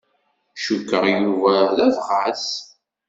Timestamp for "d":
1.75-1.77